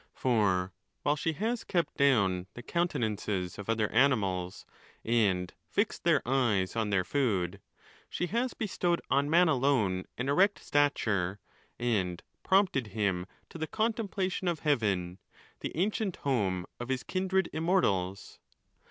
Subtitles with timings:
[0.15, 0.73] For
[1.03, 4.65] while she has kept down the countenances of other animals,
[5.05, 7.03] and fixed their eyes on their.
[7.03, 7.61] food,
[8.09, 11.39] she has bestowed on man alone an erect stature,'
[11.77, 15.19] and prompted him to the contemplation of heaven,
[15.59, 16.15] the ancient.
[16.15, 18.39] home of his kindred immortals.